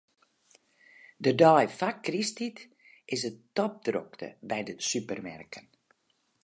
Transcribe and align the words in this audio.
De 1.23 1.31
dei 1.41 1.65
foar 1.79 1.95
krysttiid 2.05 2.57
is 3.13 3.21
it 3.29 3.37
topdrokte 3.57 4.27
by 4.49 4.59
de 4.67 4.73
supermerken. 4.89 5.65